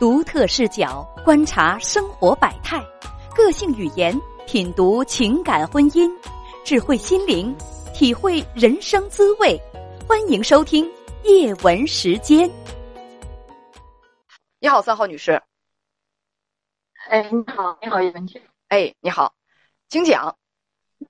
[0.00, 2.82] 独特视角观察生活百态，
[3.36, 6.10] 个性语言品读情感婚姻，
[6.64, 7.54] 智慧心灵
[7.92, 9.60] 体会人生滋味。
[10.08, 10.90] 欢迎收听
[11.24, 12.50] 叶文时间。
[14.58, 15.42] 你好，三号女士。
[17.10, 18.40] 哎，你好，你好，叶文姐。
[18.68, 19.34] 哎，你好，
[19.90, 20.34] 请讲。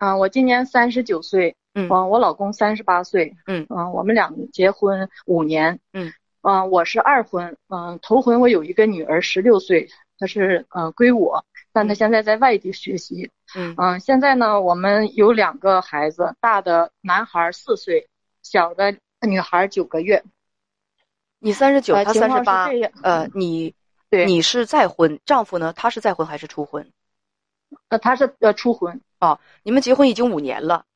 [0.00, 6.12] 嗯，我今年三十九岁，嗯我老公三十八岁，嗯嗯，我们俩结婚五年，嗯
[6.42, 9.88] 嗯，我是二婚，嗯，头婚我有一个女儿十六岁，
[10.18, 18.08] 她是呃归我，但她现在在外地学习，嗯嗯，现在呢我们有两个孩子，大的男孩四岁，
[18.42, 20.22] 小的女孩九个月，
[21.38, 22.68] 你三十九，他三十八。
[23.02, 23.74] 呃，你
[24.08, 25.74] 对，你是再婚，丈夫呢？
[25.74, 26.90] 他是再婚还是初婚？
[27.88, 30.86] 呃他是呃初婚，哦你们结婚已经五年了。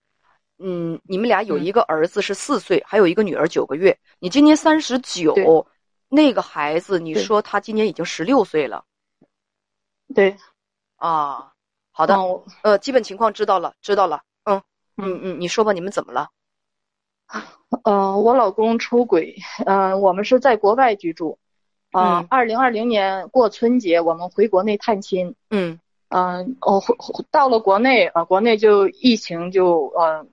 [0.58, 3.96] 嗯，你们俩有嗯一个儿子是四岁，还有一个女儿九个月。
[4.18, 5.66] 你今年三十九，
[6.08, 8.84] 那个孩子，你说他今年已经十六岁了
[10.14, 10.36] 对，
[10.96, 11.52] 啊？
[11.90, 14.22] 好的，嗯呃，基本情况知道了，知道了。
[14.44, 14.62] 嗯
[14.96, 16.28] 嗯嗯嗯，你说吧，你们怎么了？
[17.84, 19.36] 呃，我老公出轨，
[19.66, 21.38] 呃，我们是在国外居住，
[21.90, 30.24] 啊、嗯二零二零年过春节，我们回国内探亲，嗯嗯、呃，我回回到了国内，啊、国内就疫情就呃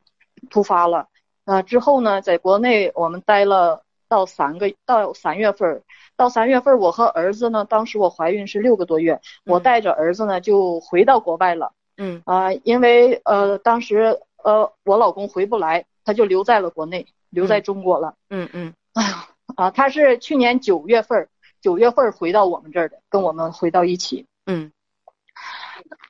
[0.49, 1.07] 突发了，
[1.45, 5.81] 呃，之后呢，在国内我们待了到三个到三月份儿，
[6.15, 11.73] 到三月份儿，我和儿子呢，当时我怀孕是六个多月，我嗯带着儿子呢就回到国外了。
[11.97, 18.15] 嗯啊、因为呃，当时呃，我老公回不来，他就留在了国内，留在嗯中国了。
[18.29, 21.29] 嗯嗯哎呀，啊，他是去年九月份儿，
[21.61, 24.25] 九月份儿回到我们这儿的，跟我们回到一起。
[24.47, 24.71] 嗯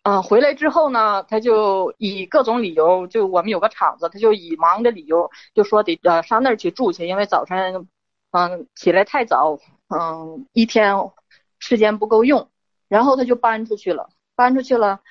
[0.03, 7.87] 嗯，回来之后呢，他就以各种理由，就我们有个厂子，他就以忙的理由，就说得呃上那儿去住去，因为早晨，
[8.31, 9.59] 嗯，起来太早，
[9.89, 10.95] 嗯，一天
[11.59, 12.49] 时间不够用，
[12.87, 15.01] 然后他就搬出去了，搬出去了，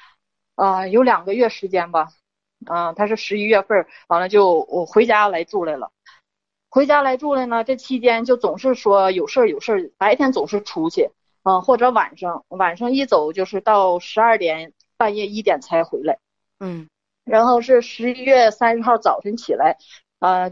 [0.56, 2.08] 啊、有两个月时间吧，
[2.66, 5.92] 啊、他是十一月份，完了就我回家来住来了。
[6.68, 11.10] 回家来住来呢，这期间就总是说有事儿有事儿，白天总是出去，
[11.42, 16.18] 嗯、或者晚上晚上一走就是到十二点半夜一点才回来，
[16.58, 16.88] 嗯。
[17.24, 19.76] 然后是十一月三十号早晨起来，
[20.18, 20.50] 呃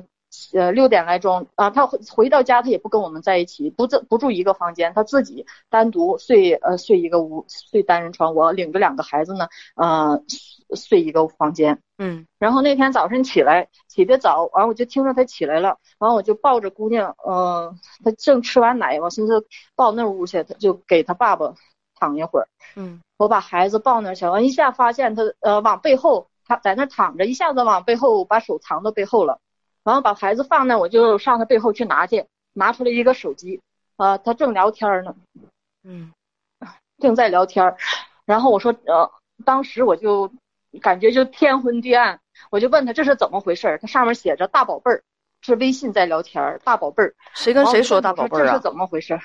[0.53, 10.23] 呃六点来钟啊、他回回到家他也不跟我们在一起，不住不住一个房间，他自己单独睡呃睡一个屋睡单人床，我领着两个孩子呢，呃
[10.77, 11.81] 睡一个房间。
[12.01, 21.55] 嗯然后那天早晨起来起得早，完我就听着他起来了，完我就抱着姑娘，嗯、她正吃完奶，我寻思抱那屋去，他就给他爸爸
[21.99, 22.49] 躺一会儿。
[22.77, 29.41] 嗯我把孩子抱那儿去，完一下发现他呃往背后，他在那躺着，一下子往背后把手藏到背后了，
[29.89, 33.63] 然后把孩子放那，我就上他背后去拿去，拿出来一个手机，
[33.97, 35.17] 呃，他正聊天呢，
[35.83, 36.13] 嗯
[36.99, 37.79] 正在聊天儿，
[38.27, 39.11] 然后我说呃，
[39.47, 40.31] 当时我就
[40.83, 45.03] 感觉就天昏地暗，我就问他这是怎么回事儿，他上面写着大宝贝儿，
[45.41, 47.15] 是微信在聊天儿，大宝贝儿。
[47.33, 48.61] 谁跟谁说大宝贝儿啊这是？
[48.61, 49.19] 怎么回事？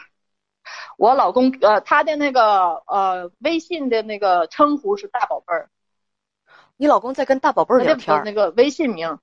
[0.97, 5.69] 我老公呃，他的那个呃微信的那个称呼是大宝贝儿，
[6.77, 8.23] 你老公在跟大宝贝儿聊天儿？
[8.23, 9.19] 那个微信名，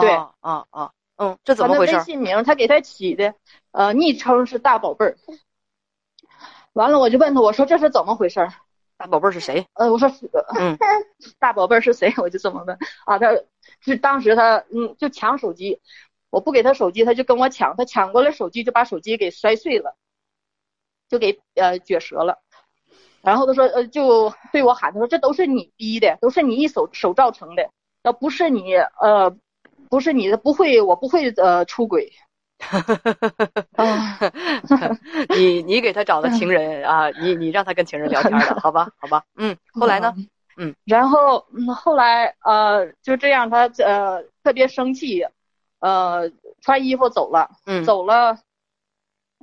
[0.00, 0.90] 对啊啊啊！
[1.16, 1.98] 嗯，这怎么回事儿？
[1.98, 3.34] 微信名他给他起的
[3.72, 5.16] 呃昵称是大宝贝儿。
[6.72, 8.52] 完了，我就问他，我说这是怎么回事儿？
[8.96, 9.66] 大宝贝儿是谁？
[9.74, 10.78] 呃，我说是嗯
[11.38, 12.12] 大宝贝儿是谁？
[12.16, 13.28] 我就这么问啊，他
[13.80, 15.80] 是当时他嗯就抢手机，
[16.30, 19.96] 我不给他手机，他就跟我抢，他抢过来手机就把手机给摔碎了，
[21.08, 22.38] 就给呃撅折了。
[23.22, 27.70] 然后他说呃就对我喊，他说这都是你逼的，都是你一手手造成的，
[28.02, 29.36] 要不是你呃
[29.92, 32.10] 不是你的不会我不会呃出轨。
[33.76, 34.18] 啊，
[35.36, 38.88] 你你给他找的情人啊，你你让他跟情人聊天了，好吧？
[38.98, 40.14] 好吧，嗯，后来呢？
[40.56, 45.26] 嗯，然后嗯，后来呃就这样，他呃特别生气，
[45.80, 46.30] 呃
[46.62, 48.38] 穿衣服走了，嗯走了，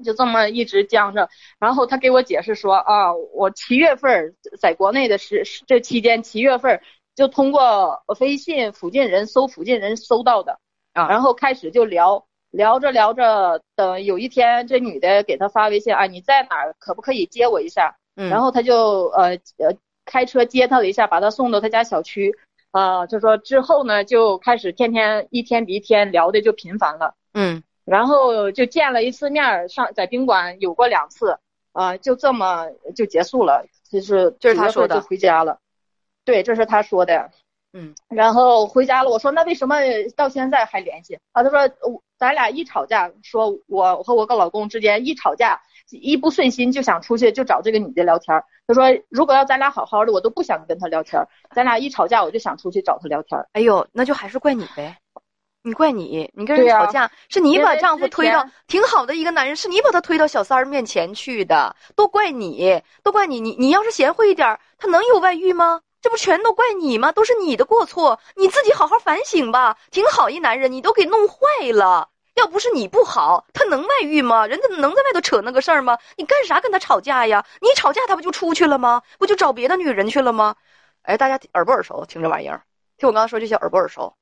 [0.03, 1.29] 就这么一直僵着。
[1.59, 6.81] 然后他给我解释说啊，我七月份儿在国内的时这期间，七月份儿
[7.15, 10.59] 就通过微信附近人搜附近人搜到的，
[10.93, 12.25] 啊然后开始就聊。
[12.51, 16.73] 聊着聊着，等有一天这女的给他发微信啊，你在哪儿？
[16.79, 17.95] 可不可以接我一下？
[18.15, 22.35] 嗯，然后他就呃呃开车接他了一下，把他送到他家小区。
[22.71, 31.37] 啊、就说之后呢，就开始天天一天比一天聊的就频繁了，嗯然后就见了一次面儿，上在宾馆有过两次，
[31.71, 32.65] 啊、就这么
[32.95, 35.59] 就结束了，就是就是他说的回家了。
[36.29, 37.31] 对，这是他说的。
[37.73, 39.77] 嗯，然后回家了，我说那为什么
[40.15, 41.41] 到现在还联系啊？
[41.43, 45.59] 他说我咱俩一吵架，说我和我跟老公之间一吵架，
[45.89, 48.43] 一不顺心就想出去就找这个女的聊天。
[48.67, 51.19] 他说如果要咱俩好好的，我都不想跟她聊天。
[51.55, 53.39] 咱俩一吵架，我就想出去找她聊天。
[53.53, 54.97] 哎呦，那就还是怪你呗，
[55.63, 65.81] 你怪你，你跟人吵架、是你把丈夫推到挺好的一个男人，是你把他推到小三儿面前去的，都怪你，都怪你，你你要是贤惠一点，他能有外遇吗？
[66.01, 67.11] 这不全都怪你吗？
[67.11, 69.77] 都是你的过错，你自己好好反省吧。
[69.91, 71.37] 挺好一男人，你都给弄坏
[71.73, 72.09] 了。
[72.35, 74.47] 要不是你不好，他能外遇吗？
[74.47, 75.97] 人家能在外头扯那个事儿吗？
[76.15, 77.45] 你干啥跟他吵架呀？
[77.59, 79.01] 你一吵架，他不就出去了吗？
[79.17, 80.55] 不就找别的女人去了吗？
[81.01, 82.05] 哎，大家耳不耳熟？
[82.05, 82.63] 听这玩意儿，
[82.97, 84.15] 听我刚刚说这些耳不耳熟？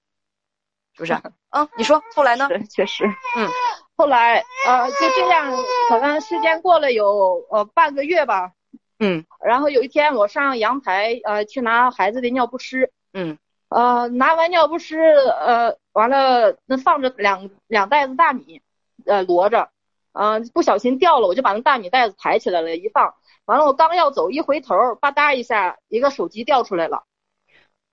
[0.94, 1.14] 是不是？
[1.50, 2.50] 啊，你说后来呢？
[2.72, 3.48] 确实，嗯，
[3.96, 5.56] 后来呃就这样，
[5.90, 8.52] 好像时间过了有呃半个月吧。
[9.00, 13.38] 嗯，然后有一天我上阳台，呃，去拿孩子的尿不湿，嗯，
[13.70, 18.62] 呃，拿完尿不湿，呃，完了那放着两两袋子大米，
[19.06, 19.70] 呃，摞着，
[20.14, 23.14] 嗯，不小心掉了，我就把那大米袋子抬起来了，一放，
[23.46, 27.04] 完了我刚要走，一回头，吧嗒一下，一个手机掉出来了。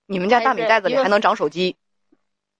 [0.07, 1.77] 你们家大米袋子里还能长手机？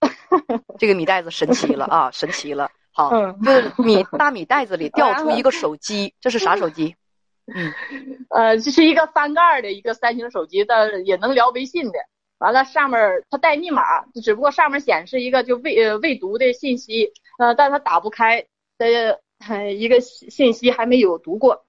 [0.78, 2.70] 这个米袋子神奇了啊，神奇了！
[2.92, 3.10] 好，
[3.44, 6.96] 就是米大米袋子里 掉出一个手机，这是啥手机？
[7.54, 7.74] 嗯，
[8.30, 12.00] 呃，这是一个翻盖的一个三星手机，但也能聊微信的。
[12.38, 13.00] 完了，上面
[13.30, 13.82] 它带密码，
[14.24, 18.46] 只不过上面显示一个就未呃未读的信息，呃，但它打不开
[18.78, 19.22] 的
[19.74, 21.65] 一个信息还没有读过。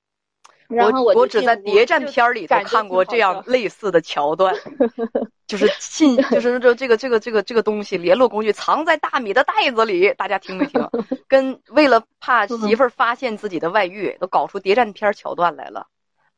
[0.69, 4.55] 然后我我只在谍战片里头看过这样类似的桥段，
[5.47, 10.89] 就是信，就是这这个这个这个这个东西，联络工具藏在大米的袋子里，大家听没听？
[11.29, 15.87] 跟为了怕媳妇儿发现自己的外遇，都搞出谍战片桥段来了，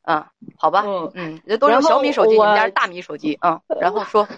[0.02, 0.24] 嗯，
[0.56, 4.28] 好吧，嗯嗯，这都用小米手机，你们家是大米手机，嗯，然后说。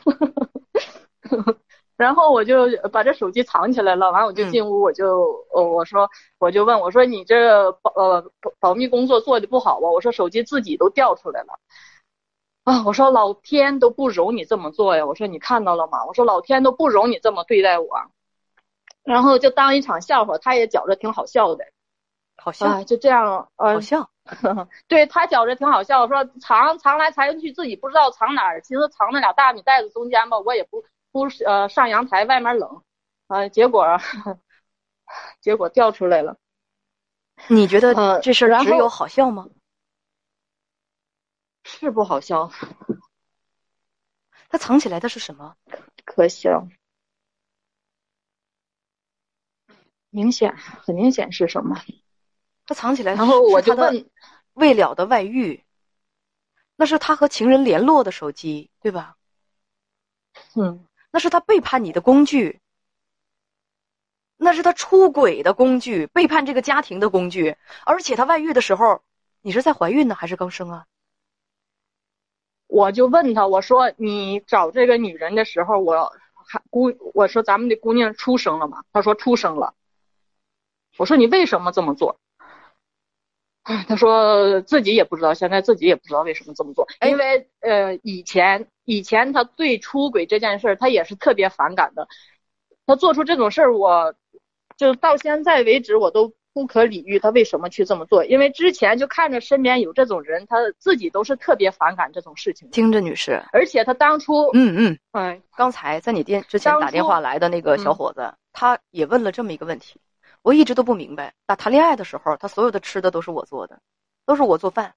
[2.00, 6.08] 然后我就把这手机藏起来了，完我就进屋，我就呃我说
[6.38, 9.90] 我就问我说你这保呃保保密工作做的不好吧？
[9.90, 11.58] 我说手机自己都掉出来了，
[12.64, 15.04] 啊我说老天都不容你这么做呀！
[15.04, 16.06] 我说你看到了吗？
[16.06, 17.86] 我说老天都不容你这么对待我，
[19.04, 21.66] 然后就当一场笑话，他也觉着挺好笑的，
[22.42, 24.08] 好笑就这样呃好笑，
[24.88, 30.82] 对他觉着挺好笑，说藏藏来藏去自己不知道藏哪儿，寻思藏那俩大米袋子中间吧，我也不。
[31.12, 32.82] 不是呃，上阳台外面冷，
[33.26, 33.86] 啊，结果
[35.40, 36.36] 结果掉出来了。
[37.48, 39.48] 你觉得这事儿只有好笑吗？
[41.64, 42.50] 是不好笑。
[44.48, 45.56] 他藏起来的是什么？
[46.04, 46.66] 可笑。
[50.10, 51.80] 明显，很明显是什么？
[52.66, 54.10] 他藏起来，然后我就问
[54.54, 55.64] 未了的外遇，
[56.76, 59.16] 那是他和情人联络的手机，对吧？
[60.54, 60.86] 嗯。
[61.10, 62.60] 那是他背叛你的工具，
[64.36, 67.56] 那是他出轨的工具，背叛这个家庭的工具。
[67.84, 69.02] 而且他外遇的时候，
[69.42, 70.86] 你是在怀孕呢还是刚生啊？
[72.66, 76.12] 我就问他，我说你找这个女人的时候，我
[76.46, 78.84] 还姑我说咱们的姑娘出生了吗？
[78.92, 79.74] 他说出生了。
[80.96, 82.20] 我说你为什么这么做？
[83.62, 92.08] 他说自己也不知道，现在自己也不知道为什么这么做，因为呃以前以前他对出轨这件事儿他也是特别反感的，
[92.86, 94.12] 他做出这种事儿，我
[94.76, 102.68] 就到现在为止我都不可理喻他为什么去这么做，因为之前就看着身边有这种人，他自己都是特别反感这种事情。
[102.70, 104.98] 听着，女士，而且他当初嗯嗯。
[105.12, 110.00] 哎，刚才在你电之前打电话来的那个小伙子，他也问了这么一个问题。
[110.42, 113.78] 我一直都不明白，打谈恋爱的时候，他所有的吃的都是我做的，
[114.26, 114.94] 都是我做饭，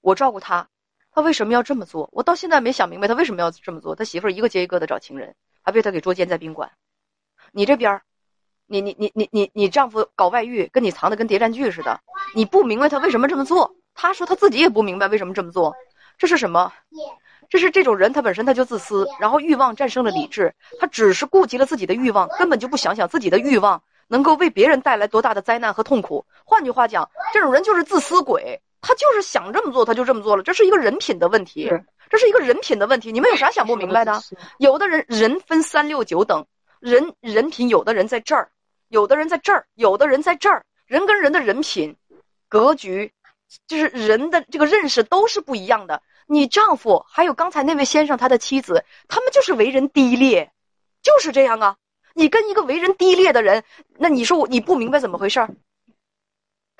[0.00, 0.68] 我照顾他，
[1.14, 2.08] 他为什么要这么做？
[2.12, 3.94] 我到现在没想明白他为什么要这么做。
[3.94, 6.70] 他媳妇儿一个接一个的找情人，还被他给捉奸在宾馆。
[7.52, 8.00] 你这边，
[8.66, 12.00] 你你你你你你丈夫搞外遇，跟你藏的跟谍战剧似的，
[12.34, 13.76] 你不明白他为什么这么做。
[13.94, 15.74] 他说他自己也不明白为什么这么做，
[16.16, 16.72] 这是什么？
[17.50, 23.82] 这是这种人，他本身他就自私，然后欲望战胜了理智，他只是顾及了自己的欲望，根本就不想想自己的欲望。
[24.08, 26.26] 能够为别人带来多大的灾难和痛苦？
[26.44, 30.42] 换句话讲，这种人就是自私鬼，他就是想这么做，他就这么做了。
[30.42, 31.70] 这是一个人品的问题，
[32.10, 33.10] 这是一个人品的问题。
[33.10, 34.20] 你们有啥想不明白的？
[34.58, 36.44] 有的人人分三六九等，
[36.80, 38.50] 人人品有的人在这儿，
[38.88, 40.62] 有的人在这儿，有的人在这儿。
[40.86, 41.96] 人跟人的人品、
[42.50, 43.10] 格局，
[43.66, 46.02] 就是人的这个认识都是不一样的。
[46.26, 50.52] 你丈夫还有刚才那位先生他的妻子，他们就是为人低劣，
[51.02, 51.76] 就是这样啊。
[52.14, 53.64] 你跟一个为人低劣的人，
[53.96, 55.48] 那你说我你不明白怎么回事儿？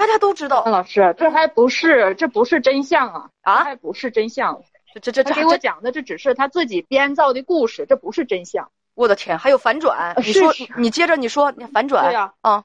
[0.02, 4.60] 大家都知道，老师，这还不是这不是真相啊啊，还不是真相，
[4.94, 8.72] 这这这这给我讲的这只是他自己编造的故事，这不是真相。
[8.94, 10.12] 我的天，还有反转？
[10.16, 12.06] 你说，你接着你说，你反转。
[12.06, 12.64] 对呀，啊，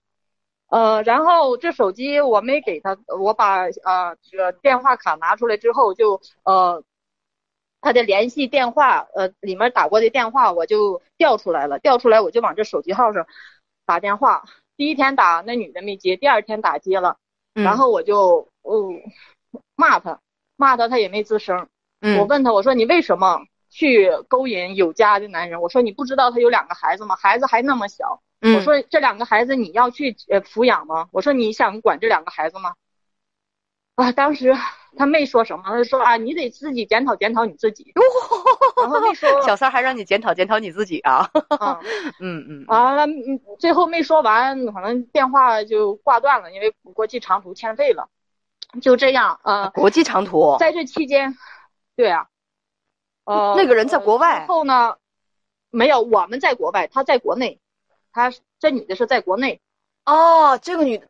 [0.70, 6.84] 呃，然后这手机我没给他，我把呃这个电话卡拿出来之后，就呃
[7.82, 13.28] 他的联系电话，呃里面打过的电话我就调出来了，调出来我就往这手机号上
[13.86, 14.44] 打电话。
[14.76, 17.18] 第一天打那女的没接，第二天打接了，
[17.64, 19.02] 然后我就嗯
[19.76, 20.20] 骂他，
[20.56, 21.68] 骂他他也没吱声。
[22.18, 23.40] 我问他，我说你为什么？
[23.70, 27.18] 去勾引有家的男人，我说你不知道他有两个孩子吗？
[27.18, 31.10] 孩子还那么小，我说这两个孩子你要去呃抚养吗？
[31.12, 32.76] 我说你想管这两个孩子吗？
[33.96, 34.56] 啊，当时
[34.96, 37.94] 他没说什么，他说啊，你得自己检讨检讨你自己。
[38.78, 41.30] 然后没说， 小三还让你检讨检讨你自己啊？
[42.20, 42.66] 嗯 嗯。
[42.68, 43.06] 完了，
[43.60, 48.10] 最后没说完，可能电话就挂断了，因为国际长途欠费了。
[48.82, 49.70] 就这样啊。
[49.70, 50.58] 国际长途。
[50.60, 51.36] 在这期间，
[51.96, 52.28] 对啊。
[53.26, 54.46] 呃，那个人在国外。
[54.48, 54.98] 后呢，
[55.70, 57.60] 没有，我们在国外，他在国内。
[58.12, 59.62] 他这女的是在国内。
[60.06, 61.08] 哦，这个女的，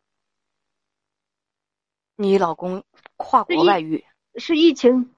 [2.16, 2.84] 你老公
[3.16, 4.06] 跨国外遇？
[4.36, 5.14] 是疫情，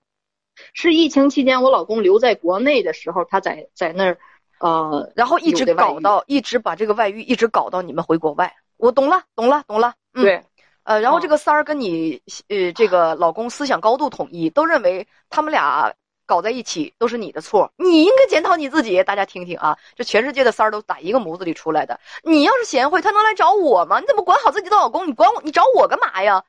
[0.74, 4.18] 是疫情期间，我老公留在国内的时候，他在在那儿，
[4.60, 8.56] 呃，然后一直搞到，一直把这个外遇一直搞到你们回国外。
[8.78, 9.94] 我懂了，懂了，懂了。
[10.14, 10.44] 对，
[10.84, 15.94] 呃，然后这个三儿跟你，呃，这个老公思想高度统一，都认为他们俩。
[16.30, 19.04] 搞在一起都是你的错，你应该检讨你自己。
[19.04, 22.00] 大家听听啊，这全世界的三儿都打一个模子里出来的。
[22.22, 24.00] 你要是贤惠，他能来找我吗？
[24.00, 25.08] 你怎么管好自己的老公？
[25.08, 26.44] 你管我，你找我干嘛呀？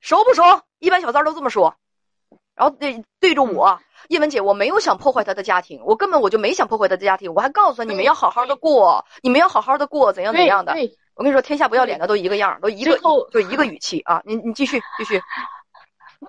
[0.00, 0.42] 熟不熟？
[0.78, 1.76] 一般小三儿都这么说。
[2.56, 10.74] 然后对对着我，叶文姐，我没有想破坏他的家庭，我根本我就没想破坏他的家庭，我还告诉他你们要好好的过，你们要好好的过，怎样怎样的。
[11.14, 12.98] 我跟你说，天下不要脸的都一个样，都一个
[13.30, 14.22] 就一个语气啊。
[14.24, 15.20] 你你继续继续。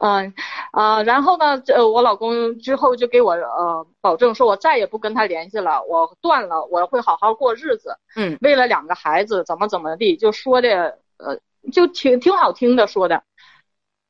[0.02, 0.34] 嗯，
[0.72, 7.98] 啊，然后呢，这我老公之后就给我呃保证说，我再也不跟他联系了，我断了，我会好好过日子。
[8.18, 11.40] 嗯，为了两个孩子，怎么怎么地，就说的呃，
[11.72, 13.24] 就挺挺好听的说的，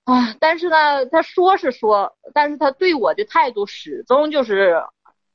[0.07, 4.81] 啊，但是呢，他说是说，但是他对我的态度始终就是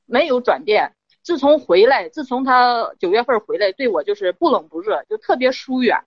[0.05, 0.93] 没有转变。
[1.21, 6.03] 自从回来，自从他九月份回来，对我就是不冷不热，就特别疏远，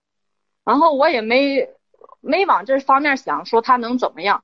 [0.65, 1.69] 然后我也没。
[2.19, 4.43] 没往这方面想，说他能怎么样，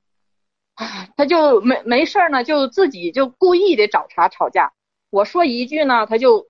[1.16, 4.72] 他就没没事呢，就自己就故意的找茬吵架。
[5.10, 6.46] 我说一句呢，他就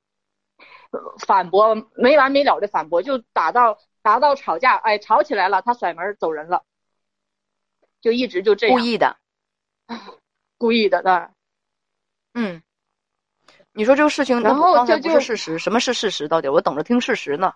[1.27, 6.63] 反驳，没完没了的反驳，就打到打到吵架，哎，吵起来了，他甩门走人了，
[8.05, 8.79] 就一直就这样。
[8.79, 9.17] 故意的，
[10.59, 11.11] 故意的，对。
[12.35, 12.63] 嗯，
[13.73, 16.29] 你说这个事情，然后这不是事实，什么是事实？
[16.29, 17.55] 到底我等着听事实呢。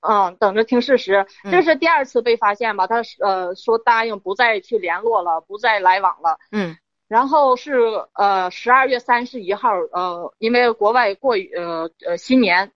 [0.00, 1.26] 嗯，等着听事实。
[1.50, 2.86] 这是第二次被发现吧？
[2.86, 6.38] 他呃说答应不再去联络了，不再来往了。
[6.52, 6.76] 嗯，
[7.08, 7.78] 然后是
[8.12, 12.70] 呃十二月三十一号，呃因为国外过呃呃新年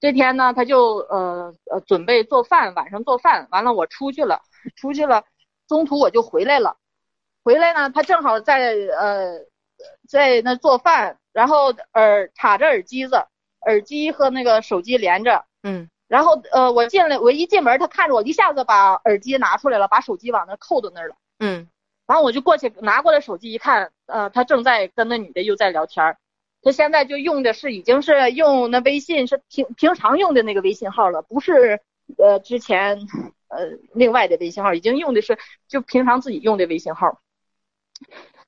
[0.00, 3.46] 这天呢，他就呃呃准备做饭，晚上做饭。
[3.52, 4.42] 完了我出去了，
[4.74, 5.24] 出去了，
[5.72, 6.76] 中途我就回来了。
[7.42, 9.40] 回来呢，他正好在呃
[10.06, 13.24] 在那做饭，然后耳插着耳机子，
[13.64, 15.46] 耳机和那个手机连着。
[15.62, 15.88] 嗯。
[16.08, 21.14] 然后呃，我进来，我一进门，他看着我，一下子把耳机拿出来了，把手机往那扣到那儿了。
[21.38, 21.66] 嗯，
[22.06, 26.18] 然后我就过去拿过来手机一看，呃，他正在跟那女的又在聊天儿。
[26.62, 31.80] 他现在就用的是已经是用那微信是平平常用的那个微信号了，不是
[32.18, 32.98] 呃之前
[33.48, 35.38] 呃另外的微信号，已经用的是
[35.68, 37.20] 就平常自己用的微信号。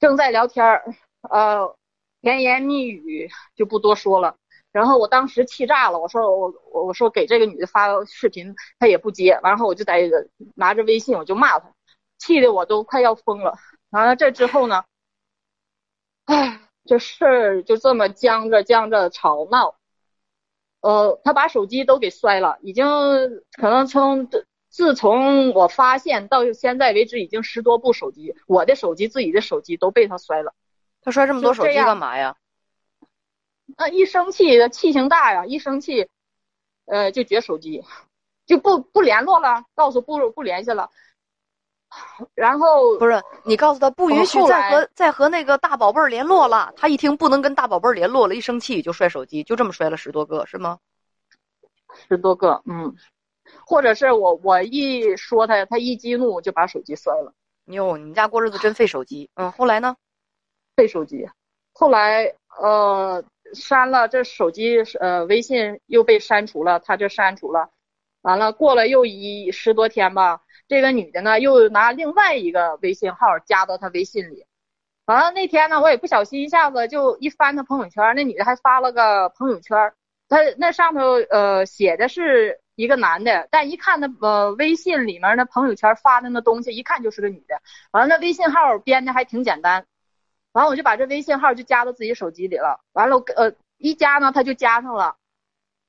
[0.00, 0.85] 正在聊天儿，
[1.30, 1.76] 呃，
[2.21, 4.37] 甜言蜜语就不多说了。
[4.73, 10.11] 然后我当时气炸了，我说我我我说给这个女的发视频，她也不接，然后我就在
[10.56, 11.73] 拿着微信我就骂她，
[12.18, 13.56] 气得我都快要疯了。
[13.90, 14.85] 完了这之后呢，
[16.25, 19.76] 唉，这事儿就这么僵着僵着吵闹，
[20.84, 22.84] 呃，他把手机都给摔了，已经
[23.56, 24.28] 可能从
[24.68, 30.52] 自从我发现到现在为止，已经十多部手机，我的手机自己的手机都被他摔了。
[31.00, 32.36] 他摔这么多手机干嘛呀？
[33.78, 35.46] 那一生气，气性大呀！
[35.46, 36.10] 一生气，
[36.84, 37.82] 呃，就绝手机，
[38.44, 40.90] 就不不联络了，告诉不不联系了。
[42.34, 46.72] 然后不是你告诉他不允许再和再和那个大宝贝儿联络了。
[46.76, 50.78] 他一听不能跟大宝贝儿联络了，一生气就摔手机，就这么摔了十多个，是吗？
[52.08, 52.94] 十多个，嗯。
[53.66, 57.32] 或者是我我一说他，他一激怒就把手机摔了。
[57.66, 59.30] 哟，你们家过日子真费手机。
[59.34, 59.96] 嗯，后来呢？
[60.76, 61.28] 费手机。
[61.72, 63.24] 后来呃。
[63.52, 67.68] 删了这手机，呃，微信又被删除了，他就删除了。
[68.22, 74.47] 完了，过了又一十多天吧，这个女的呢又拿另外一个微信号加到他微信里，
[75.04, 79.92] 完了那天呢，我也不小心一下子就一翻他朋友圈，那女的还发了个朋友圈，
[80.28, 87.61] 她那上头呃写的是一个男的，但一看那呃微信里面那朋友圈发的那东西，一看就是个女的。
[87.92, 89.87] 完了那微信号编的还挺简单，
[90.52, 92.80] 完了我就把这微信号就加到自己手机里了。
[92.92, 95.16] 完了呃一加呢，他就加上了，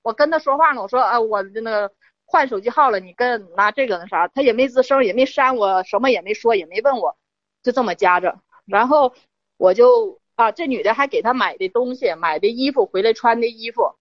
[0.03, 1.91] 我跟他说话呢，我说呃我那个
[2.25, 7.15] 换手机号了，你跟拿这个那啥，他也没吱声，也没删我，什么也没说，也没问我，
[7.63, 8.39] 就这么加着。
[8.65, 9.13] 然后
[9.57, 13.95] 我就啊，这女的还给他买的东西，买的衣服回来穿的衣服，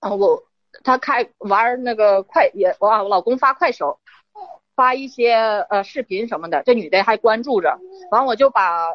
[0.00, 0.44] 啊，我
[0.82, 4.00] 他开玩那个快也哇，我老公发快手，
[4.74, 5.34] 发一些
[5.68, 7.78] 呃视频什么的，这女的还关注着，
[8.10, 8.86] 完我就把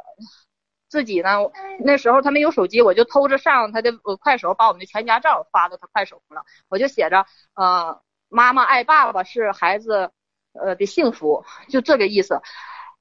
[0.90, 1.38] 自己呢，
[1.80, 10.12] 那时候他没有手机，我就偷着上他的快手，把我们的全家照发到他快手上了，我就写着呃妈妈爱爸爸是孩子
[10.54, 12.42] 呃的幸福，就这个意思。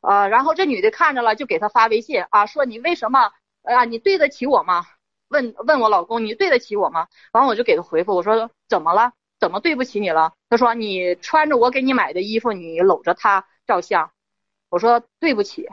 [0.01, 3.85] 呃，然后这女的看着了，就给他发微信啊，说你为什么啊？
[3.85, 4.85] 你对得起我吗？
[5.29, 7.09] 问问我老公，你对得起我吗？
[7.33, 9.13] 完我就给他回复，我说怎么了？
[9.41, 10.35] 怎么对不起你了？
[10.49, 14.11] 他说你穿着我给你买的衣服，你搂着他照相。
[14.69, 15.69] 我说对不起，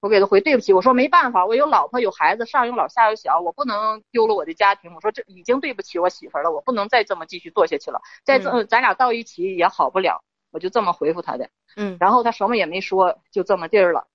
[0.00, 0.72] 我给他回对不起。
[0.72, 4.94] 我说没办法，我有老婆有孩子，上有老下有小，我不能丢了我的家庭。
[4.94, 8.00] 我说这已经对不起我媳妇了，我不能再这么继续做下去了。
[8.24, 10.22] 再这咱俩到一起也好不了。
[10.50, 14.06] 我就这么回复他的，嗯，然后他什么也没说，就这么地儿了。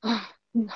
[0.00, 0.68] 啊，嗯，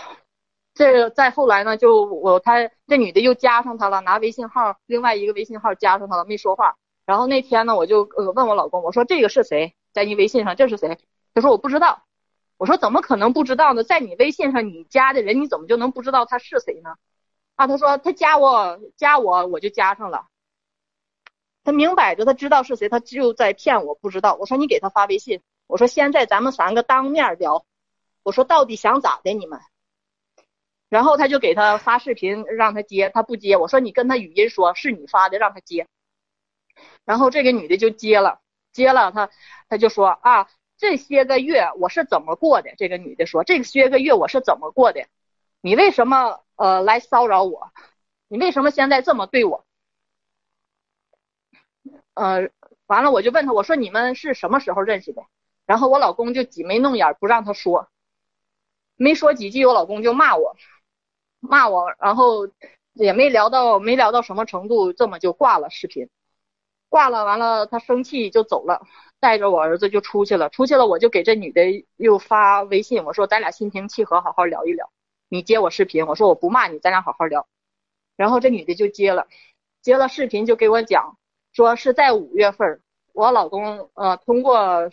[0.72, 6.76] 这再后来呢，就我他这女的又加上他了，拿微信号另外一个微信号加上他了，没说话。
[7.04, 9.74] 然后那天呢，我就呃问我老公，我说这个是谁？
[9.92, 10.98] 在你微信上这是谁？
[11.34, 12.04] 他说我不知道。
[12.58, 13.84] 我说怎么可能不知道呢？
[13.84, 16.96] 在你微信上你加的人，你怎么就能不知道他是谁呢？
[17.54, 20.26] 啊，他说他加我加我，我就加上了。
[21.64, 24.34] 他明摆着，他知道是谁，他就在骗我，不知道。
[24.34, 27.64] 我说你给他发微信，我说现在咱们三个当面聊，
[28.22, 29.60] 我说到底想咋的你们？
[30.88, 33.56] 然后他就给他发视频让他接，他不接。
[33.56, 35.86] 我说你跟他语音说，是你发的，让他接。
[37.04, 38.40] 然后这个女的就接了，
[38.72, 39.30] 接了他，
[39.68, 40.48] 他就说啊，
[40.78, 42.70] 这些个月我是怎么过的？
[42.78, 45.06] 这个女的说，这些个月我是怎么过的？
[45.60, 47.72] 你为什么呃来骚扰我？
[48.28, 49.64] 你为什么现在这么对我？
[52.14, 52.48] 呃，
[52.86, 55.22] 完了我就问他，我说你们是什么时候认识的？
[55.66, 57.88] 然后我老公就挤眉弄眼不让他说，
[58.96, 60.56] 没说几句，我老公就骂我，
[61.40, 62.48] 骂我，然后
[62.92, 66.08] 也没聊到没聊到什么程度，这么就挂了视频，
[66.88, 68.86] 挂了，完了他生气就走了，
[69.20, 74.90] 带着我儿子就出去了，出去了我就给这女的又发微信，我说咱俩心平气和好好聊一聊，
[75.28, 77.46] 你接我视频，我说我不骂你，咱俩好好聊，
[78.16, 79.26] 然后这女的就接了，
[79.82, 81.16] 接了视频就给我讲。
[81.52, 82.80] 说是在五月份，
[83.12, 84.88] 我老公呃通过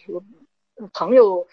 [0.93, 1.47] 朋友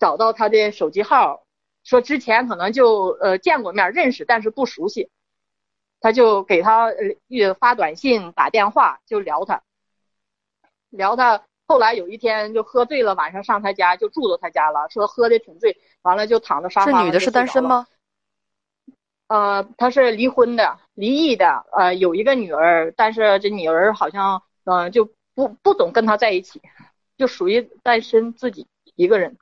[0.00, 1.44] 找到他的手机号，
[1.84, 5.10] 说之前可能就呃见过面认识，但是不熟悉，
[6.00, 9.62] 他就给他呃发短信打电话就聊他，
[10.90, 17.00] 聊他后来有一天就喝醉了，晚上上他家就住到他家了，说喝的挺醉，完了就躺在沙发上。
[17.00, 17.86] 这女的是单身吗？
[19.28, 24.42] 呃，她是离婚的，离异的，呃有一个女儿，但是这女儿好像。
[24.68, 26.60] 嗯，就不不总跟他在一起，
[27.16, 29.38] 就属于单身自己一个人。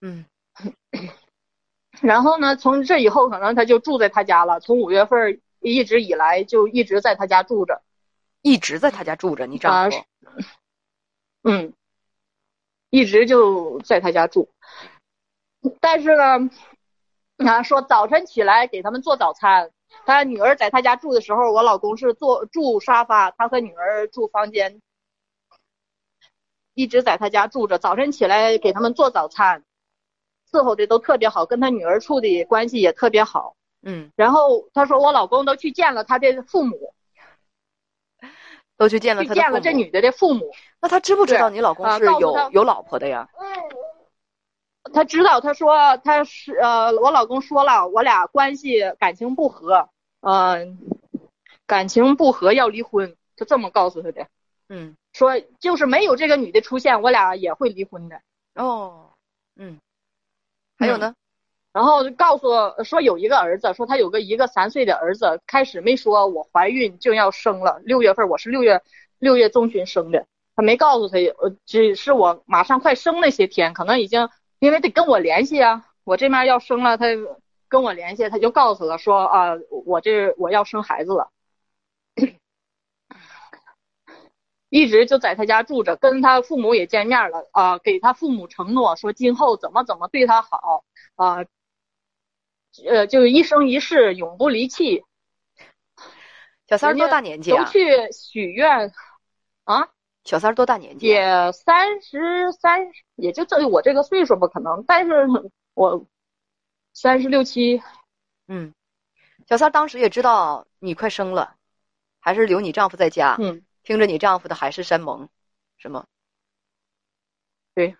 [0.00, 0.24] 嗯，
[2.02, 4.58] 然后呢，从这以后可能他就住在他家了。
[4.58, 7.82] 从五月份一直以来就一直在他家住着，
[8.42, 9.46] 一直在他家住着。
[9.46, 10.04] 你丈夫？
[11.42, 11.72] 嗯，
[12.90, 14.48] 一直就在他家住。
[15.80, 16.50] 但是呢，
[17.46, 19.70] 啊，说早晨起来给他们做早餐。
[20.06, 24.80] 他女儿在他家住的时候，我老公是坐住沙发，他和女儿住房间，
[26.74, 27.78] 一直在他家住着。
[27.78, 29.64] 早晨起来给他们做早餐，
[30.50, 33.56] 伺候的都特别好，跟他女儿处的关系也特别好。
[33.82, 36.94] 嗯，然后他说我老公都去见了他的父母，
[38.80, 40.50] 都去见了，他见了这女的的父母。
[40.80, 43.28] 那他知不知道你老公是有有老婆的呀？
[44.94, 49.90] 他知道，他说他是呃，我老公说了，我俩关系感情不和，
[50.22, 50.78] 嗯，
[51.66, 54.26] 感情不和要离婚，就这么告诉他的。
[54.70, 58.22] 嗯，说就是没有这个女的出现，我俩也会离婚的。
[58.54, 59.10] 哦，
[59.56, 59.78] 嗯，
[60.78, 61.14] 还有呢，
[61.72, 62.48] 然后就告诉
[62.84, 68.82] 说有一个儿子，说他有个一个三岁的儿子，开始没说我怀孕就要生了，六月份我是六月
[69.18, 74.28] 六月中旬生的，他没告诉他，呃，只是我马上快生那些天，可能已经。
[74.60, 77.06] 因为得跟我联系啊，我这边要生了，他
[77.66, 79.54] 跟我联系，他就告诉了说啊，
[79.86, 81.30] 我这我要生孩子了。
[84.68, 90.84] 一直就在他家住着，跟他父母也见面了啊，给他父母承诺说今后怎么怎么对他好
[91.16, 91.46] 啊，
[92.86, 95.04] 呃，就一生一世永不离弃。
[96.68, 97.64] 小三多大年纪啊？
[97.64, 97.80] 都去
[98.12, 98.92] 许愿
[99.64, 99.88] 啊？
[100.24, 101.06] 小三多大年纪？
[101.06, 102.80] 也三十三，
[103.16, 105.12] 也就这我这个岁数吧可能，但是
[105.74, 106.06] 我
[106.92, 107.82] 三十六七。
[108.46, 108.72] 嗯，
[109.48, 111.56] 小三当时也知道你快生了，
[112.20, 113.36] 还是留你丈夫在家。
[113.40, 113.64] 嗯。
[113.82, 115.26] 听着你丈夫的海誓山盟，
[115.78, 116.04] 是吗？
[117.74, 117.96] 对。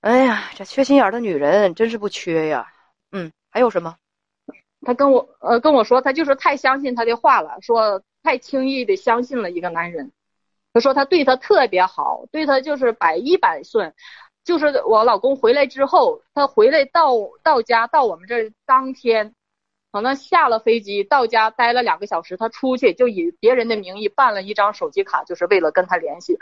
[0.00, 2.72] 哎呀，这缺心眼的女人真是不缺呀。
[3.10, 3.96] 嗯，还有什么？
[4.84, 10.10] 他跟我呃跟我说，他就是太相信他的话了，说太轻易的相信了一个男人。
[10.72, 13.94] 他说他对他特别好，对他就是百依百顺。
[14.42, 17.12] 就是我老公回来之后，他回来到
[17.44, 19.34] 到家到我们这当天。
[19.92, 26.38] 可能下了飞机到家待了两个小时，他出去就以别人的名义办了一张手机卡，就是为了跟他联系。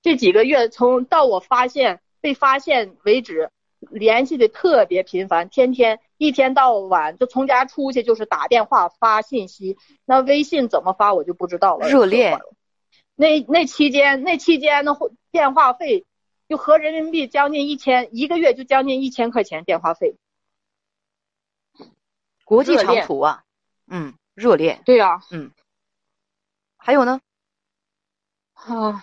[0.00, 3.50] 这几个月从到我发现被发现为止，
[3.90, 9.76] 联系的特别频繁，天天一天到晚就从家出去就是打电话发信息。
[10.04, 11.88] 那微信怎么发我就不知道了。
[11.88, 12.38] 热恋，
[13.14, 14.96] 那那期间那期间的
[15.30, 16.06] 电话费
[16.48, 20.16] 就合人民币将近一千，一个月就将近一千块钱电话费。
[22.44, 23.42] 国际长途啊，
[23.86, 25.50] 嗯，热恋，对呀，嗯，
[26.76, 27.20] 还有呢，
[28.52, 29.02] 啊，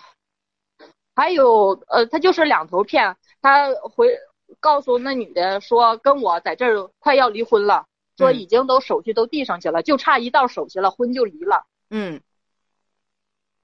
[1.14, 4.16] 还有呃，他就是两头骗，他回
[4.60, 7.86] 告诉那女的说跟我在这儿快要离婚了，
[8.16, 12.20] 说已经都手续都递上去了，就差一道手续了，婚就离了，嗯，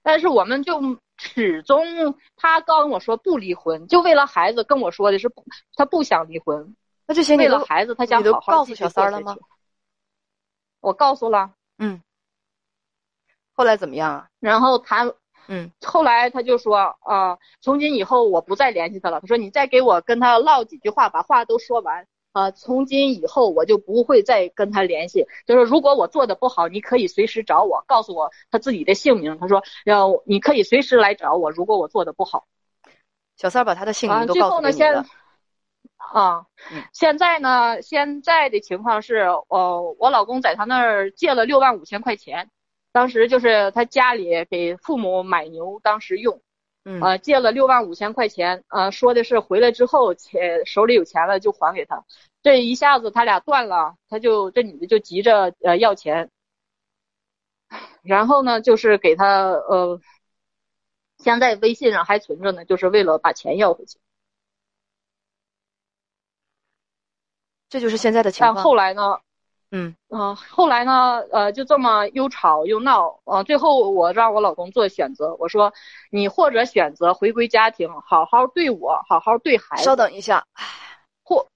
[0.03, 0.81] 但是我们就
[1.17, 5.31] 始终他跟我说不离婚，就为了孩子，跟我说的是
[5.75, 9.37] 他不想离婚，那这些为了孩子，他想好好告诉小三了吗？
[10.81, 12.01] 我告诉了，嗯，
[13.53, 14.29] 后来怎么样啊？
[14.39, 15.13] 然后他，
[15.49, 19.21] 嗯，后来他就说，啊，从今以后我不再联系他了。
[19.21, 25.27] 他说你再给我跟他唠几句话，把话都说完，啊，从今以后我就不会再跟他联系。
[25.47, 29.39] 就是如果我做的不好，你可以随时找我，告诉我他自己的姓名。
[29.39, 32.45] 他说，要你可以随时来找我，如果我做的不好。
[33.37, 35.05] 小三把他的姓名都告诉你了。
[35.97, 36.47] 啊，
[36.93, 37.83] 现在呢？
[37.83, 39.17] 现在的情况是，
[39.49, 42.51] 哦，我老公在他那儿借了六万五千块钱，
[42.91, 46.41] 当时就是他家里给父母买牛，当时用，
[46.85, 52.05] 嗯，啊，借了六万五千块钱，呃，说的是回来之后钱手里有钱了就还给他，
[52.43, 56.31] 这一下子他俩断了，他就这女的就急着呃要钱，
[58.03, 60.01] 然后呢，就是给他呃，
[61.19, 63.99] 现在微信上还存着呢，就是为了把钱要回去。
[67.69, 68.55] 这就是现在的情况。
[68.55, 69.21] 但后来呢？
[69.71, 71.23] 嗯啊，后来呢？
[71.31, 73.43] 呃，就这么又吵又闹啊！
[73.43, 75.71] 最后我让我老公做选择，我说
[76.11, 79.83] 你或者选择回归家庭，好好对我，好好对孩子。
[79.85, 80.43] 稍等一下，
[81.23, 81.47] 或，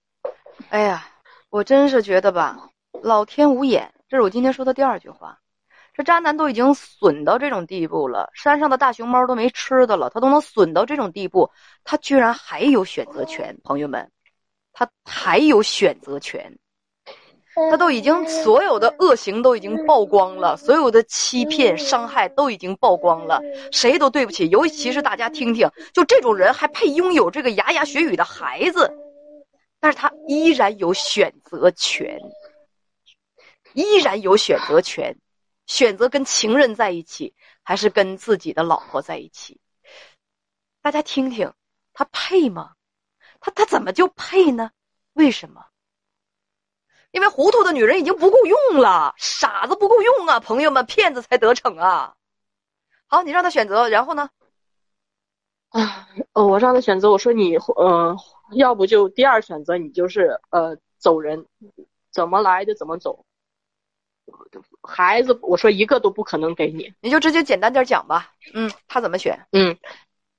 [0.68, 1.06] 哎呀，
[1.48, 2.68] 我真是觉得吧，
[3.02, 3.90] 老天无眼。
[4.08, 5.38] 这是我今天说的第二句话。
[5.94, 11.50] 这渣男都已经损到这种地步了，山上的大熊猫都没吃的了，他都能损到这种地步，
[11.82, 14.10] 他居然还有选择权，朋友们。
[14.74, 16.58] 他还有选择权，
[17.70, 24.48] 他都已经所有的恶行都已经曝光了，所有的欺骗伤害都已经曝光了，谁都对不起。
[24.48, 28.90] 尤其是大家听听，就这种人还配拥有这个牙牙学语的孩子，
[29.80, 32.18] 但是他依然有选择权，
[33.74, 35.14] 依然有选择权，
[35.66, 39.60] 选择跟情人在一起，还是跟自己的老婆在一起。
[40.80, 41.52] 大家听听，
[41.92, 42.72] 他配吗？
[43.40, 44.70] 他他怎么就配呢？
[45.12, 45.66] 为什么？
[47.12, 50.40] 因为糊涂的女人已经不够用了，傻子不够用啊！
[50.40, 52.14] 朋友们，骗子才得逞啊！
[53.06, 54.28] 好，你让他选择，然后呢？
[55.68, 58.16] 啊，呃，我让他选择，我说你，呃，
[58.54, 61.46] 要不就第二选择，你就是呃走人，
[62.10, 63.24] 怎么来的怎么走。
[64.82, 68.32] 孩子，我说一个都不可能给你，你就直接简单点讲吧。
[68.54, 69.46] 嗯，他怎么选？
[69.52, 69.78] 嗯。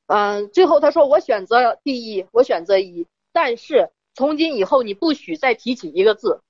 [0.07, 6.41] 嗯，最后他说我选择第一，我选择一，但是从今以后你不许再提起一个字，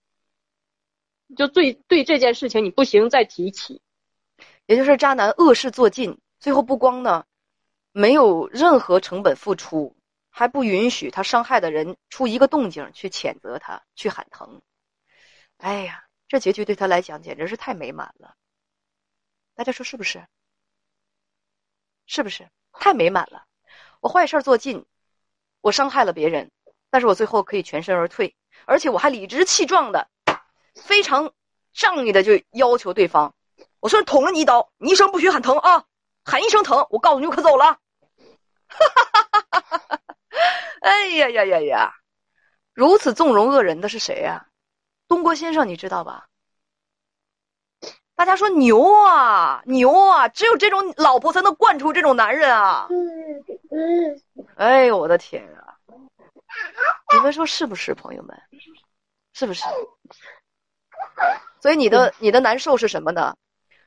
[1.35, 3.81] 就对对这件事情你不行再提起，
[4.65, 7.25] 也就是渣男恶事做尽，最后不光呢
[7.91, 9.95] 没有任何成本付出，
[10.29, 14.61] 还不允许他伤害的人出一个动静去谴责他去喊疼，
[15.57, 18.35] 哎呀，这结局对他来讲简直是太美满了，
[19.55, 20.25] 大家说是不是？
[22.05, 22.49] 是不是？
[22.73, 23.45] 太美满了，
[24.01, 24.85] 我坏事做尽，
[25.61, 26.51] 我伤害了别人，
[26.89, 30.09] 但是我最后可以全身而退，而且我还理直气壮的，
[30.75, 31.31] 非常
[31.73, 33.33] 仗义的就要求对方，
[33.79, 35.85] 我说捅了你一刀，你一声不许喊疼啊，
[36.23, 37.65] 喊一声疼，我告诉你，我可走了。
[37.65, 39.99] 哈哈哈哈哈哈
[40.81, 41.93] 哎呀呀呀呀！
[42.73, 44.47] 如此纵容恶人的是谁呀？
[45.07, 46.27] 东郭先生，你知道吧？
[48.15, 50.27] 大家说牛啊牛啊！
[50.27, 52.87] 只有这种老婆才能惯出这种男人啊！
[54.55, 55.77] 哎呦我的天啊！
[57.13, 58.39] 你们说是不是，朋友们？
[59.33, 59.63] 是不是？
[61.61, 63.35] 所以你的你的难受是什么呢？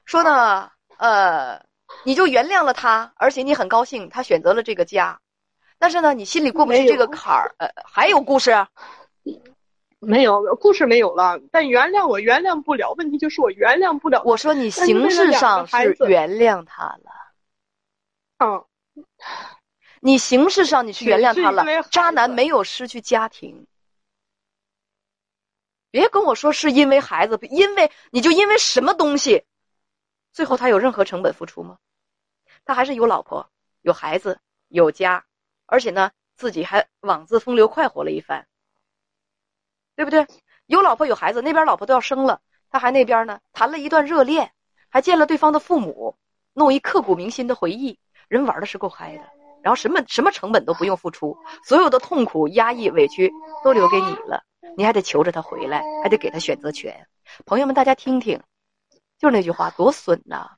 [0.04, 1.60] 说呢，呃，
[2.04, 5.20] 你就原谅了他，而且你很高兴他选择了这个家，
[5.78, 7.54] 但是呢，你心里过不去这个坎儿。
[7.58, 8.66] 呃，还有故事？
[9.98, 12.92] 没有故事没有了，但原谅我原谅不了。
[12.98, 14.22] 问题就是我原谅不了。
[14.24, 17.10] 我说你形式上是原谅他了，
[18.38, 18.64] 嗯，
[20.00, 21.64] 你形式上你是原谅他了。
[21.90, 23.66] 渣男没有失去家庭。
[25.90, 29.44] 别跟我说是因为孩子，因为你就因为什么东西，
[30.32, 31.78] 最后他有任何成本付出吗？
[32.64, 33.48] 他还是有老婆、
[33.82, 35.24] 有孩子、有家，
[35.66, 38.46] 而且呢，自己还妄自风流快活了一番，
[39.94, 40.26] 对不对？
[40.66, 44.52] 有老婆有孩子，那边老婆都要生了，他还那边呢，谈了一段热恋，
[44.88, 46.16] 还见了对方的父母，
[46.52, 49.24] 弄一刻骨铭心的回忆，人玩的是够嗨的，
[49.62, 54.42] 然后什么什么成本都不用付出，所有的痛苦、压抑、委屈都留给你了。
[54.76, 57.08] 你还得求着他回来，还得给他选择权。
[57.46, 58.42] 朋友们，大家听听，
[59.18, 60.50] 就是那句话，多损呐！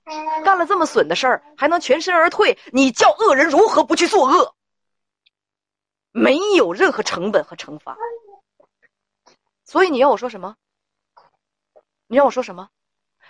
[0.45, 4.55] 干了这么损的事儿，还能全身而退，你叫恶人如何不去作恶？
[6.11, 7.97] 没有任何成本和惩罚。
[9.65, 10.57] 所以你要我说什么？
[12.09, 12.69] 你让我说什么？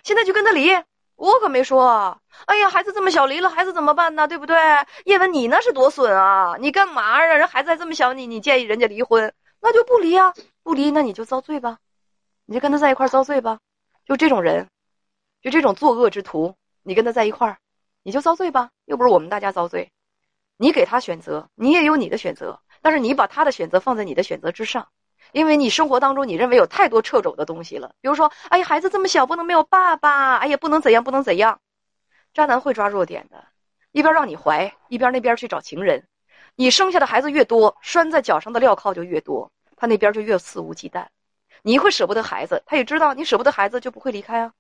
[0.05, 0.71] 现在就跟他离？
[1.17, 2.19] 我可没说。
[2.47, 4.27] 哎呀，孩子这么小，离了孩子怎么办呢？
[4.27, 4.57] 对不对？
[5.05, 6.57] 叶文，你那是多损啊！
[6.59, 7.35] 你干嘛呀？
[7.35, 9.35] 人孩子还这么小，你你建议人家离婚？
[9.61, 10.33] 那就不离啊，
[10.69, 11.79] 不离，那你就遭罪吧，
[12.45, 13.59] 你就跟他在一块遭罪吧。
[14.05, 14.69] 就这种人，
[15.41, 17.57] 就这种作恶之徒，你跟他在一块儿，
[18.03, 18.69] 你就遭罪吧。
[18.85, 19.91] 又不是我们大家遭罪，
[20.59, 24.89] 你给他选择，你也有你的选择，但是你把他的选择放在你的选择之上，
[25.33, 27.95] 因为你生活当中你认为有太多掣肘的东西了。
[28.03, 31.63] 比如说，哎呀，孩子这么小，不能没有爸爸，哎呀，不能怎样，不能怎样。
[32.35, 33.43] 渣男会抓弱点的，
[33.91, 36.07] 一边让你怀，一边那边去找情人。
[36.57, 41.07] 你生下的孩子越多，拴在脚上的镣铐就越多，他那边就越肆无忌惮。
[41.63, 44.53] 你会舍不得孩子，他也知道你舍不得孩子，就不会离开啊。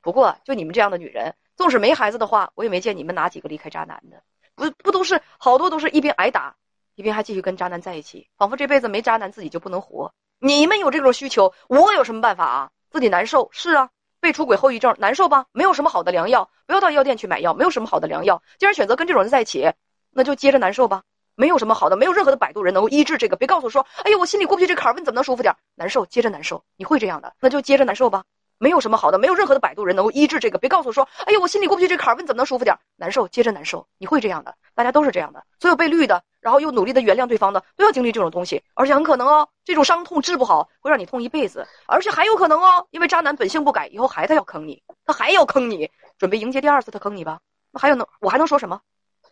[0.00, 4.22] 不过，就你们这样的女人，纵使没孩子的话，我也没见你们哪几个离开渣男的。
[4.54, 6.56] 不，不都是好多都是一边挨打，
[6.94, 10.12] 一边还继续跟渣男在一起，仿佛这辈子没渣男自己就不能活。
[10.38, 12.70] 你们有这种需求，我有什么办法啊？
[12.90, 15.46] 自己难受是啊，被出轨后遗症难受吧？
[15.52, 18.42] 没有什么好的良药，不要到药店去买药，没有什么好的良药。
[18.58, 19.72] 既然选择跟这种人在一起，
[20.10, 21.02] 那就接着难受吧。
[21.34, 23.36] 没有什么好的，没有任何的摆渡人能够医治这个。
[23.36, 25.54] 别告诉我说，哎呀，我心里过不去这坎儿，问你怎么能舒服点？
[25.74, 28.24] 难受，接着难受，你会这样的，那就接着难受吧。
[28.58, 30.56] 没有什么好的，没有任何的摆渡人能够医治这个。
[30.56, 32.76] 别告诉我说，哎呀，我心里过不去这坎儿，问你怎么能舒服点？
[32.96, 35.42] 难受，接着难受，你会这样的，大家都是这样的。
[35.58, 47.40] 所有被绿的，然后又努力的原谅对方的，都要经历这种东西，而且很可能哦，这种伤痛治不好，会让你痛一辈子，而且还有可能哦，因为渣男本性不改，以后还他要坑你，他还要坑你，准备迎接第二次他坑你吧。
[47.72, 48.06] 那还有呢？
[48.20, 48.80] 我还能说什么？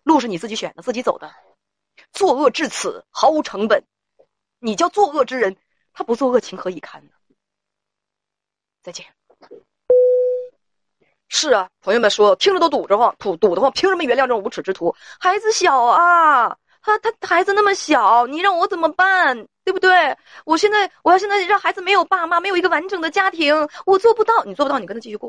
[0.03, 1.31] 路是你自己选的，自己走的。
[2.13, 3.85] 作恶至此，毫无成本，
[4.59, 5.57] 你叫作恶之人，
[5.93, 7.11] 他不作恶，情何以堪呢？
[8.83, 9.07] 再见。
[11.29, 14.95] 是啊，朋友们说，听着都堵着慌，堵堵得慌，凭什么原谅这种无耻之徒？
[15.19, 19.47] 孩子小啊，他他孩子那么小，你让我怎么办？
[19.63, 20.17] 对不对？
[20.45, 23.55] 我现在我要现在让孩子没有爸妈，没有一个完整的家庭，
[23.87, 24.43] 我做不到。
[24.45, 25.29] 你做不到，你跟他继续过。